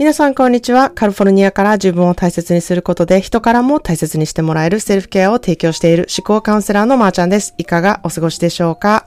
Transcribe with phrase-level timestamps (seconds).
[0.00, 0.88] 皆さん、こんにちは。
[0.88, 7.52] カリフォルニアから自分を大切にすることで人からも大切にしてもらえるセルフケアを提供している思考カウンセラーのまーちゃんです。
[7.58, 9.04] いかがお過ごしでしょうか？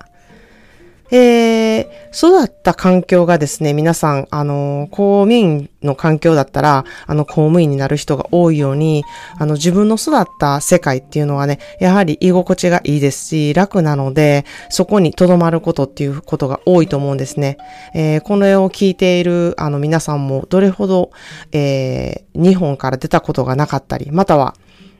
[1.09, 9.03] えー、で育った環境がですね、皆さん、あの、公務員の環境だったら、あの、公務員になる人が多いように、
[9.39, 17.57] あの、自分の育った世界っていうのはね、やはり居心地がいいですし、楽なので、そこに留まることっていうことが多いと思うんですね。
[17.95, 21.11] えー、この絵を聞いている、あの、皆さんも、どれほど、
[21.51, 24.55] えー、日本から出たことがなかったり、または、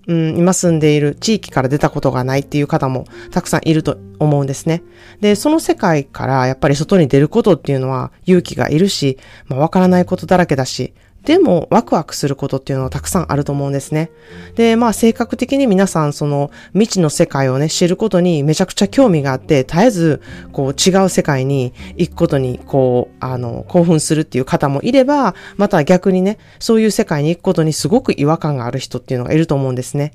[0.08, 4.84] うん、今住んでいる地域から出たことがないっていう方もたくさんいると思うんですね。
[5.22, 9.18] で、その世界からやっぱり外に出ることっていうのは勇気がいるし、
[9.48, 10.94] まあ、わからないことだらけだし、
[11.26, 14.12] でも、ワクワクすることっていうのはたくさんあると思うんですね。
[14.56, 30.12] で、まあ、性格的に皆さん、その、未知の世界をね、知ることにめちゃくちゃ興味があって、絶えず、こう、違う世界に行くことに、こう、あの、興奮するっていう方もいれば、また逆にね、そういう世界に行くことにすごく違和感がある人っていうのがいると思うんですね。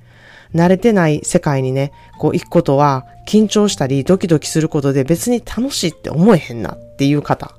[0.54, 7.54] 慣れてない世界にね、こう行くことは緊張したりドキドキすることで別に楽しいって思えへんなっていう方。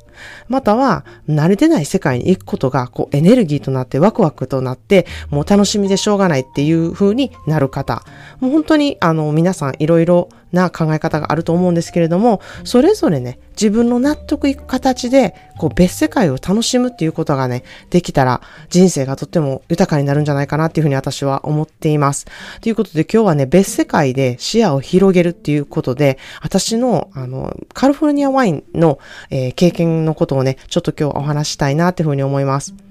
[0.47, 8.03] または、慣れてない世界に行くことが、こう、エネルギーとなってワクワクとなって、もう楽しみでしょうがないっていう風になる方。
[8.39, 22.25] もう本当に、あの、皆さんいろいろな考え方があると思うんですけれども、それぞれね、自分の納得いく形で、こう別世界を楽しむっていうことがね、できたら人生がとっても豊かになるんじゃないかなっていうふうに私は思っています。
[22.61, 32.88] ということで今日はね、別世界で視野を広げるっていうことで、私の、あの、カリフォルニアワインの、えー、経験のことをね、ちょっと今日お話したいなっていうふうに思います。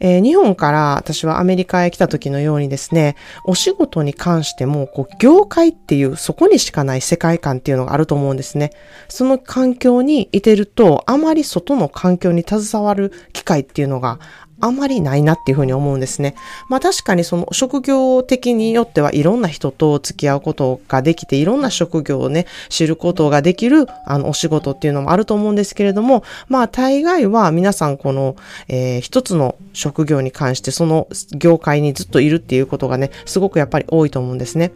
[0.00, 8.70] えー、日本から私はアメリカへ来た時のようにですね、お仕事に関しても、こう、業界っていう、そこにしかない世界観っていうのがあると思うんですね。
[9.08, 14.18] その環境にいてると、あまり外の環境に携わる機会っていうのが
[14.60, 16.34] あまりないなっていうふうに思うんですね。
[16.68, 28.36] まあ確かにその職業的によってはいろんな人と付き合うことができて、いろんな職業をね、知ることができるあのお仕事っていうのもあると思うんですけれども、まあ大概は皆さんこの、
[28.68, 34.72] えー、一つの職業に関してその業界にずっといるっていうことがね、すごくやっぱり多いと思うんですね。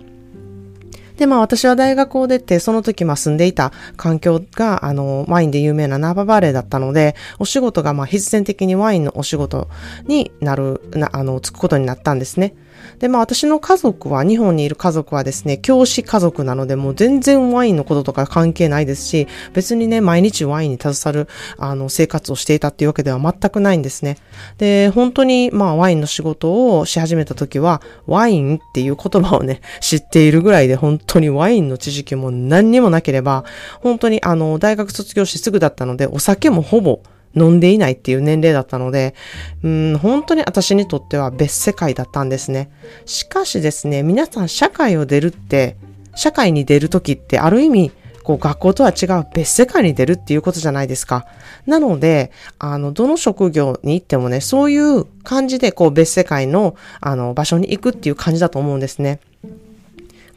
[1.16, 9.69] で、まあ私は大学を出て、その時まあ住んでいた環境が、あの、ワインで有名なナーババレーだったので、お仕事がまあ必然的にワインのお仕事
[10.06, 12.54] になる、な、あの、つくことになったんですね。
[12.98, 21.28] で、まあ私の家族は、日本にいる家族はですね、教師家族なので、もう全然ワインのこととか関係ないですし、別にね、毎日ワインに携わる、
[21.58, 24.18] あの、生活をしていたっていうわけでは全くないんですね。
[24.58, 33.44] で、本当に、まあワインの仕事をし始めた時は、ワインっていう言葉をね、 知っているぐらいで、本当にワインの知識も何にもなければ、
[33.80, 37.00] 本当にあの、大学卒業してすぐだったので、お酒もほぼ
[37.36, 39.14] 飲んでいないっていう年齢だったので、
[39.62, 42.70] うん、本当に私にとっては別世界だったんですね。
[43.06, 45.76] しかしですね、皆さん社会を出るって、
[46.14, 47.92] 社会に出るときってある意味、
[48.24, 51.26] こう学校とは違う別世界に出るっていうことじゃないですか。
[51.66, 59.20] なので、あの、どの職業に行ってもね、そういう感じでこう別世界のあの場所に行くっていう感じだと思うんですね。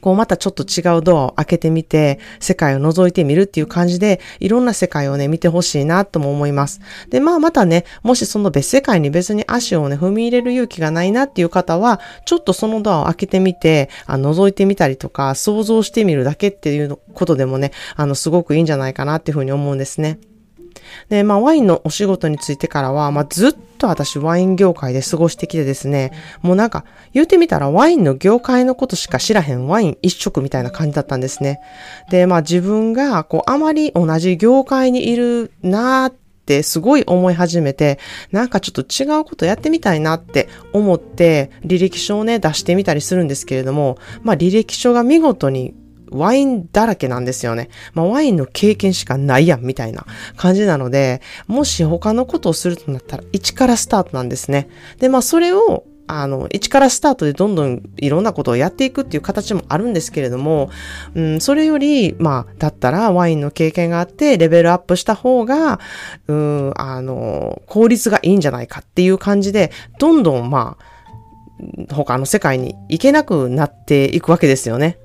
[0.02, 6.82] こうまたちょっと違うドアを開けてみて、世界を覗いてみるっていう感じで、いろんな世界をね、見てほしいなとも思います。
[7.10, 20.20] で、まあまたね、もしその別世界に別に足をね、踏み入れる勇気がないなっていう方は、ちょっとそのドアを開けてみて、あ覗いてみたりとか、想像してみるだけっていうことでもね、あの、すごくいいんじゃないかなっていうふうに思うんですね。
[21.10, 26.12] で、まあ、ワインのお仕事についてからは、まあ、ずっと私ワイン業界で過ごしてきてですね、
[26.42, 31.60] もうなんか、言うてみたらワインの業界のことしか知らへんワイン一色みたいな感じだったんですね。
[32.10, 36.14] で、まあ自分が、こう、あまり同じ業界にいるなーっ
[36.46, 38.00] てすごい思い始めて、
[38.32, 45.76] なんかちょっと違うことやってみたいなって思って、履歴書をね、出してみたりするんですけれども、まあ履歴書が見事に
[46.12, 47.70] ワインだらけなんですよね。
[47.94, 50.06] まあ、ワインの経験しかないやん、みたいな
[50.36, 54.70] 感じなので、もし他のことをするとなったら、一からスタートなんですね。
[55.00, 60.70] で、まあ、それを、あの、一からスタートでどんどんいろんなことをやっていくっていう形もあるんですけれども、
[61.16, 65.82] うん、それより、まあ、だったらワインの経験があってレベルアップした方が、
[66.28, 74.98] うん、あの、効率がいいんじゃないかっていう感じで、どんどん、まあ、他の世界に行けなくなっていくわけですよね。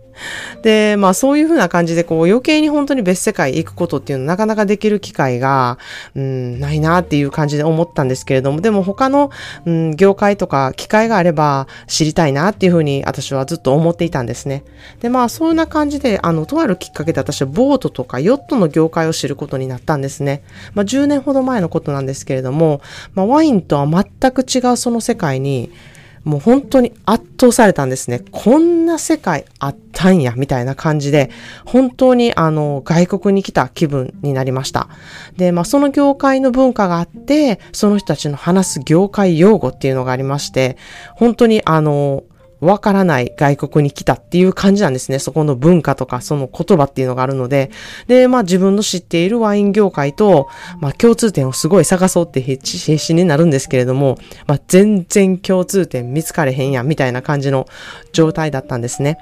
[0.62, 5.78] で、まあそういうふうな感じでこう余計に本当に別世界行くことっていうのなかなかできる機会が、
[6.14, 9.30] うん、ないなっていう感じで思ったんですけれども、でも他の、
[9.66, 14.64] うん、業界とか機会があれば知りたいなっていうふうに私はずっと思っていたんですね。
[15.00, 20.42] で、まあそんな感じで、あの、とあるきっかけで私はボートとかヨットの業界を知ることになったんですね。
[20.74, 22.80] まあ10年ほど前のことなんですけれども、
[23.14, 25.70] まあワインとは全く違うその世界に
[26.24, 28.22] もう本当に圧倒されたんですね。
[28.30, 31.30] こんな世界あったんや、みたいな感じで、
[31.64, 34.88] 本当にあの、外国に来た気分になりました。
[35.36, 40.76] で、まあその業界の文化があって、その人たちの話す業界用語っていうのがありまして、
[41.14, 42.22] 本当にあの、
[42.62, 45.18] わからない外国に来たっていう感じなんですね。
[45.18, 47.70] そこの文化とかその言葉っていうのがあるので。
[48.06, 50.48] で、まあ自分の知っているワイン業界と、
[50.80, 54.16] まあ共通点をすごい探そうって必死になるんですけれども、
[54.46, 57.66] まあ全然共通点見つかれへんやんみたいな感じの
[58.12, 59.18] 状態だったんですね。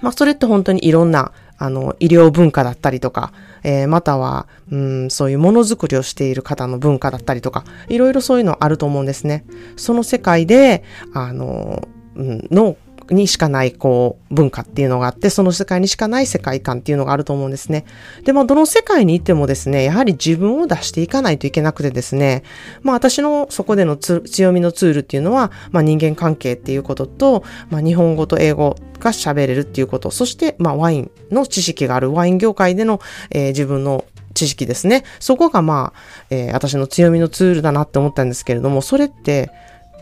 [0.00, 3.32] まあそれって本当にいろんなあの、医療文化だったりとか、
[3.62, 9.44] えー、または、うん、そういうものづくりをしている方の文化だったりとか、いろいろそういうのあると思うんですね。
[9.76, 10.82] その世界で、
[11.14, 12.76] あの、の
[13.10, 17.84] にしかない、こう、文化っていうのがあって、その世界にしかない世界観っていうのがあると思うんですね。
[18.24, 22.42] で、まあ、どの世界に行ってもですね、やはり自分を出していかないといけなくてですね、
[22.82, 33.00] まあ、私のそこでの強みのツールっていうのは、まあ、人間関係っていうことと、まあ、日本語と英語が喋れるっていうこと、そして、まあ、ワインの知識がある、ワイン業界での、
[33.30, 35.04] えー、自分の知識ですね。
[35.20, 39.50] そこがまあ、えー、私の強みのツールだなって思ったんですけれども、それって、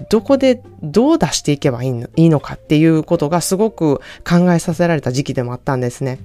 [0.09, 6.19] どこでどう出していけばいいのかっていうことがすごく考えさせられた時期でもあったんですね。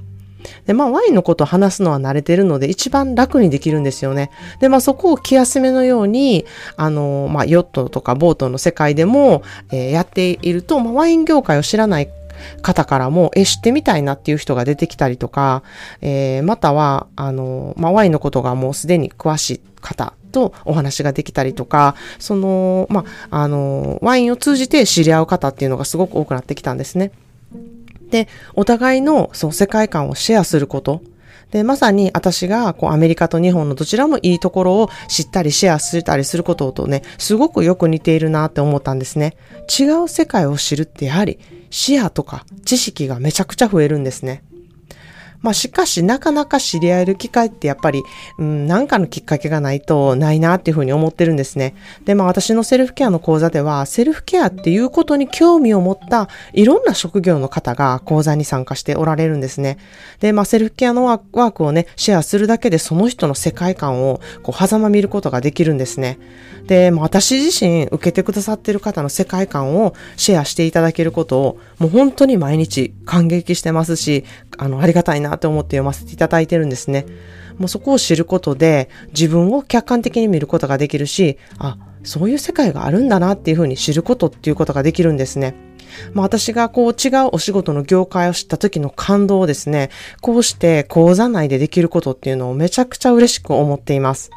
[0.65, 4.31] で、まあ、ワインのことを話すのは慣れてるので、一番楽にできるんですよね。
[4.59, 6.45] で、まあ、そこを気休めのように、
[6.75, 12.09] あの、まあ、ヨットとかボートの世界でも、えー、やっていると、まあ、ワイン業界を知らない
[12.61, 15.63] 方からも、え、知ってみたいなっていう人が出てきたりとか、
[16.01, 27.11] えー、または、あの、まあ、ワインのことがもうすでに詳しい方とお話ができたりとか、その、まあ、あの、ワインを通じて知り合う方っていうのがすごく多くなってきたんですね。
[28.09, 31.01] で、お互いのそう世界観をシェアすること。
[31.51, 39.37] で、まさに私がこうアメリカと日本のどちらもいいところを知ったりシェアしたりすることとね、すごくよく似ているなって思ったんですね。
[39.79, 41.39] 違う世界を知るってやはり
[41.69, 44.43] 視野とか知識がめちゃくちゃ増えるんですね。
[45.41, 48.03] まあしかしなかなか知り合える機会ってやっぱり、
[48.37, 51.75] うん、なんかのきっかけがないとないなっていうふうに思ってるんですね。
[52.05, 59.77] で、まあ私のセルフケアの講座では、セルフケアっていうことに興味を持ったいろんな職業の方が講座に参加しておられるんですね。
[60.19, 66.19] で、まあセルフケアのワークをね、シェアするだけでその人の世界観をこう、狭間見ることができるんですね。
[66.67, 74.25] で、まあ私自身受けてくださってる方の世界観をシェアしていただけることを、もう本当に毎日感激してますし、
[74.57, 77.05] あの、ありがたいなって思って読ませていただいてるんですね。
[77.57, 85.55] もうそこを知ることで自分を客観的に見ることができるし、あ、そういう世界があるんだなっていうふうに知ることっていうことができるんですね。
[86.13, 89.89] まあ私がこう違うお仕事の業界を知った時の感動をですね、
[90.21, 94.31] こうして講座内でできることっていうのをめちゃくちゃ嬉しく思っています。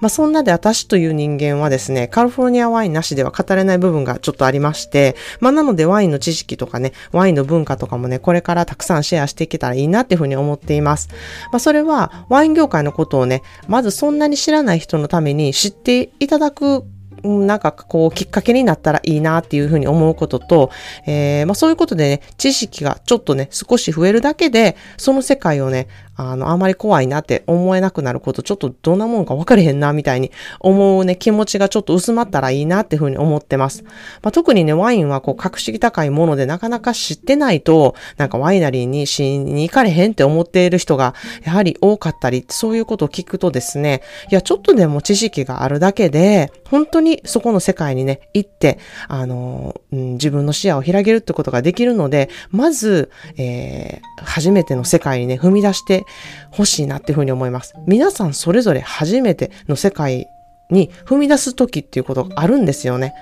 [0.00, 11.08] まあ、そんなで私という人間はですね、カルフォルニアワインなしでは語れない部分がちょっとありまして、まあ、なのでワインの知識とかね、ワインの文化とかもね、これからたくさんシェアしていけたらいいなっていうふうに思っています。
[11.52, 16.84] まあ、それはワイン業界のことをね、まずそんなに知らない人のために知っていただく
[17.24, 20.70] なんかこうきっかけになったらいいなっていうふうに思うことと、
[21.06, 25.88] えー、まあそういうことでね、知識がちょっとね、少し増えるだけで、その世界をね、
[26.20, 33.84] あの、あまり怖いなって思えなくなること、ちょっとどんなもんか分かれへんな、みたいに思うね、気持ちがちょっと薄まったらいいなっていうふうに思ってます。
[34.22, 56.04] まあ、特にね、ワインはこう、格式高いものでなかなか知ってないと、なんかワイナリーにしに行かれへんって思っている人が、やはり多かったり、そういうことを聞くとですね、いや、ちょっとでも知識があるだけで、本当ににそこの世界にね、行って、あの、うん、自分の視野を広げるってことができるので、まず、えー、初めての世界にね、踏み出して
[56.52, 57.74] 欲しいなっていうふうに思います。
[57.86, 60.28] 皆さんそれぞれ初めての世界
[60.70, 63.14] に踏み出す時っていうことがあるんですよね。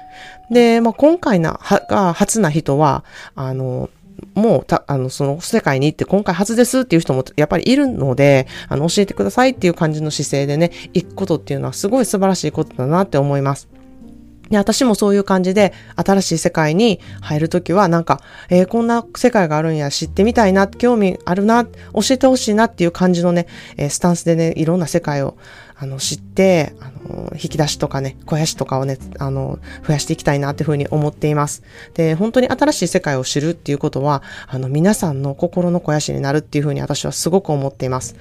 [0.50, 3.90] で、まあ、今回な、は、が初な人は、あの、
[4.34, 13.68] もう、た、あの、その世界に行って今回初ですっていう人もやっぱりいるので、あの、教えてくださいっていう感じの姿勢でね、行くことっていうのはすごい素晴らしいことだなって思います。
[14.50, 21.70] で、私もそういう感じで、新しい世界に入るときは、なんか、えー、こんな世界があるんや、知ってみたいな、興味あるな、教
[22.10, 25.36] えてほしいなっていう感じのね、えー、スタンスでね、いろんな世界を、
[25.78, 31.62] あの、知って、あの、引き出しとかね、肥やしとかをね、あの、増やしていきたいなっていうふうに思っています。
[31.92, 38.16] で、本当に新しい世界を知るっていうことは、あの、皆さんの心の肥やしになるっていうふうに私はすごく思っています。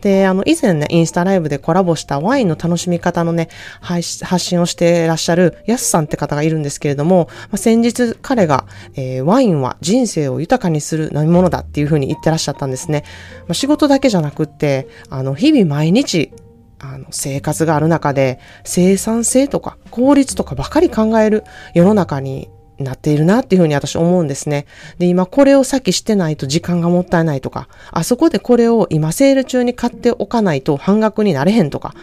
[0.00, 3.48] で、あの、以前ね、インスタライブでコラボしたワインの楽しみ方のね、
[3.80, 4.02] 発
[4.38, 13.04] 信をしていらっしゃるヤスさんって方がいるんですけれども、まあ、先日彼が、えー、ワインは人生を豊かにする飲み物だっていうふうに言ってらっしゃったんですね。
[13.40, 16.32] まあ、仕事だけじゃなくって、あの、日々毎日、
[16.78, 24.66] あの、生活がある中で、生産性とか効率とかばかり考える世の中になっているなっていうふうに私思うんですね。
[24.98, 31.94] で、今これを先してないと時間がもったいないとか、あそこでこれを今セール中に買っておかないと半額になれへんとか、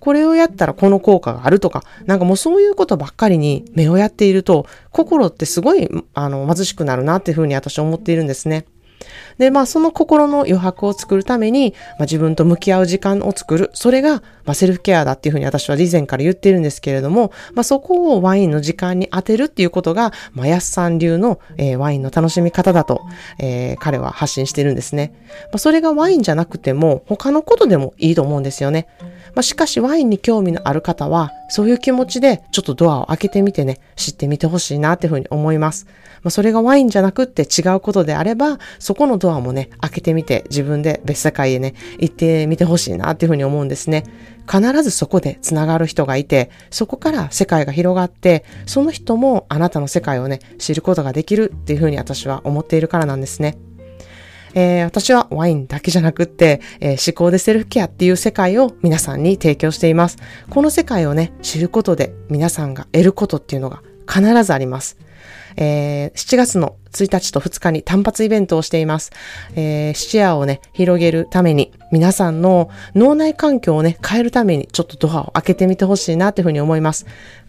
[0.00, 8.66] これをやったらこの効果があるとか、なんかもうそういうことばっかりに目をやっていると、心ってすごい、あの、貧しくなるなっていうふうに私思っているんですね。
[9.38, 13.70] で、まあその心の余白を作るために、まあ、自分と向き合う時間を作る。
[13.74, 23.02] それが、まあ、セルフケアだっていうふうに私は以前から言ってるんですけれども、まあそこをワインの時間に当てるっていうことが、まあ安さん流の、えー、ワインの楽しみ方だと、
[23.38, 25.14] えー、彼は発信してるんですね。
[25.44, 28.88] まあそれがワインじゃなくても、他のことでもいいと思うんですよね。
[29.34, 35.86] まあしかしワインに興味のある方は、そういう気持ちでちょっとドアを開けてみてね、知ってみてほしいなっていうふうに思います。
[36.22, 44.04] まあそれがワインじゃなくって違うことであれば、そこのドアもね、開けてみて自分で別世界へね、行ってみてほしいなっていうふうに思うんですね。
[44.50, 53.56] 必ずそこで繋がる人がいて、そこから世界が広がって、その人もあなたの世界をね、知ることができるっていうふうに私は思っているからなんですね。
[54.54, 60.18] えー、私はワインだけじゃなくって、えー、思考でセルフケアっていう世界を皆さんに提供しています。
[60.50, 64.96] この世界をね、知ることで皆さんが得ることっていうのが必ずあります。
[65.56, 69.10] えー、7月の1日と2日に単発イベントをしています。
[69.54, 77.04] えー、視野をね、広げるために、皆さんの脳内環境をね、変えるために、ちょっとドアを開けてみてほしいなというふうに思います。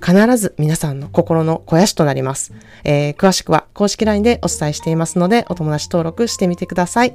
[0.06, 2.54] 必ず皆さんの心の肥やしとなります。
[2.84, 7.14] えー、詳しくは公式 LINE でお伝えしていますので、お友達登録してみてください。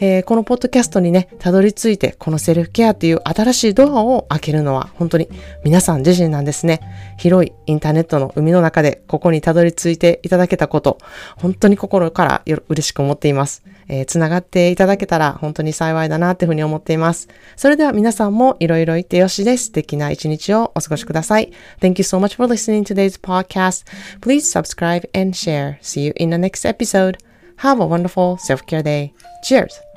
[0.00, 5.28] えー、このポッドキャストにね、たどり着いて、このセルフケアっていう新しいドアを開けるのは、本当に
[5.62, 6.80] 皆さん自身なんですね。
[7.18, 10.98] 広いインターネットの海の中で、ここにたどり着いていただけたこと、
[11.36, 13.62] 本当に心から嬉しく思っています。
[13.88, 17.28] えー、つながっていただけたら本当に幸いだなっていうふうに思っています。
[17.56, 19.66] それでは皆さんもいろいろ言ってよしです。
[19.66, 21.52] 素敵な一日をお過ごしください。
[21.80, 23.86] Thank you so much for listening to today's podcast.
[24.20, 25.78] Please subscribe and share.
[25.80, 27.18] See you in the next episode.
[27.58, 29.12] Have a wonderful self-care day.
[29.44, 29.93] Cheers!